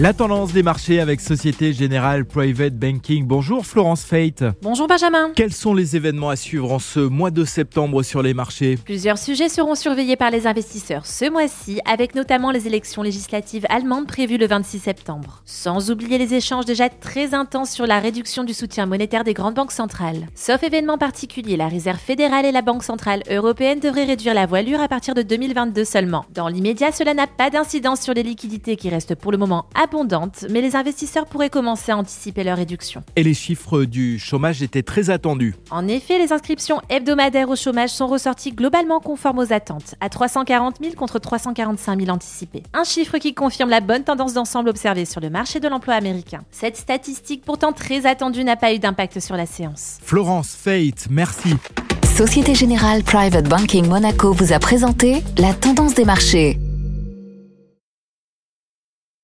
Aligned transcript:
La 0.00 0.12
tendance 0.12 0.52
des 0.52 0.62
marchés 0.62 1.00
avec 1.00 1.20
Société 1.20 1.72
Générale 1.72 2.24
Private 2.24 2.74
Banking. 2.74 3.26
Bonjour 3.26 3.66
Florence 3.66 4.04
Fate. 4.04 4.44
Bonjour 4.62 4.86
Benjamin. 4.86 5.32
Quels 5.34 5.52
sont 5.52 5.74
les 5.74 5.96
événements 5.96 6.28
à 6.28 6.36
suivre 6.36 6.72
en 6.72 6.78
ce 6.78 7.00
mois 7.00 7.32
de 7.32 7.44
septembre 7.44 8.04
sur 8.04 8.22
les 8.22 8.32
marchés? 8.32 8.76
Plusieurs 8.76 9.18
sujets 9.18 9.48
seront 9.48 9.74
surveillés 9.74 10.14
par 10.14 10.30
les 10.30 10.46
investisseurs 10.46 11.04
ce 11.04 11.28
mois-ci, 11.28 11.80
avec 11.84 12.14
notamment 12.14 12.52
les 12.52 12.68
élections 12.68 13.02
législatives 13.02 13.66
allemandes 13.70 14.06
prévues 14.06 14.38
le 14.38 14.46
26 14.46 14.78
septembre. 14.78 15.42
Sans 15.44 15.90
oublier 15.90 16.16
les 16.16 16.32
échanges 16.32 16.64
déjà 16.64 16.88
très 16.88 17.34
intenses 17.34 17.72
sur 17.72 17.88
la 17.88 17.98
réduction 17.98 18.44
du 18.44 18.54
soutien 18.54 18.86
monétaire 18.86 19.24
des 19.24 19.34
grandes 19.34 19.54
banques 19.54 19.72
centrales. 19.72 20.28
Sauf 20.36 20.62
événement 20.62 20.98
particulier, 20.98 21.56
la 21.56 21.66
Réserve 21.66 21.98
fédérale 21.98 22.46
et 22.46 22.52
la 22.52 22.62
Banque 22.62 22.84
centrale 22.84 23.24
européenne 23.28 23.80
devraient 23.80 24.04
réduire 24.04 24.34
la 24.34 24.46
voilure 24.46 24.80
à 24.80 24.86
partir 24.86 25.14
de 25.14 25.22
2022 25.22 25.84
seulement. 25.84 26.24
Dans 26.32 26.46
l'immédiat, 26.46 26.92
cela 26.92 27.14
n'a 27.14 27.26
pas 27.26 27.50
d'incidence 27.50 28.00
sur 28.00 28.14
les 28.14 28.22
liquidités 28.22 28.76
qui 28.76 28.90
restent 28.90 29.16
pour 29.16 29.32
le 29.32 29.38
moment 29.38 29.66
à 29.74 29.87
abondante, 29.88 30.44
mais 30.50 30.60
les 30.60 30.76
investisseurs 30.76 31.24
pourraient 31.24 31.48
commencer 31.48 31.92
à 31.92 31.96
anticiper 31.96 32.44
leur 32.44 32.58
réduction. 32.58 33.02
Et 33.16 33.22
les 33.22 33.32
chiffres 33.32 33.84
du 33.84 34.18
chômage 34.18 34.62
étaient 34.62 34.82
très 34.82 35.08
attendus. 35.08 35.54
En 35.70 35.88
effet, 35.88 36.18
les 36.18 36.32
inscriptions 36.32 36.82
hebdomadaires 36.90 37.48
au 37.48 37.56
chômage 37.56 37.88
sont 37.88 38.06
ressorties 38.06 38.52
globalement 38.52 39.00
conformes 39.00 39.38
aux 39.38 39.52
attentes, 39.52 39.94
à 40.00 40.10
340 40.10 40.76
000 40.82 40.94
contre 40.94 41.18
345 41.18 42.00
000 42.00 42.10
anticipés. 42.10 42.62
Un 42.74 42.84
chiffre 42.84 43.16
qui 43.16 43.32
confirme 43.32 43.70
la 43.70 43.80
bonne 43.80 44.04
tendance 44.04 44.34
d'ensemble 44.34 44.68
observée 44.68 45.06
sur 45.06 45.22
le 45.22 45.30
marché 45.30 45.58
de 45.58 45.68
l'emploi 45.68 45.94
américain. 45.94 46.40
Cette 46.50 46.76
statistique, 46.76 47.42
pourtant 47.44 47.72
très 47.72 48.04
attendue, 48.04 48.44
n'a 48.44 48.56
pas 48.56 48.74
eu 48.74 48.78
d'impact 48.78 49.20
sur 49.20 49.36
la 49.36 49.46
séance. 49.46 49.98
Florence 50.02 50.54
Fate, 50.54 51.06
merci. 51.10 51.54
Société 52.04 52.54
Générale 52.54 53.04
Private 53.04 53.48
Banking 53.48 53.86
Monaco 53.86 54.32
vous 54.32 54.52
a 54.52 54.58
présenté 54.58 55.22
la 55.38 55.54
tendance 55.54 55.94
des 55.94 56.04
marchés. 56.04 56.58